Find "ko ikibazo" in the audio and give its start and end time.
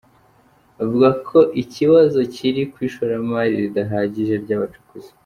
1.27-2.19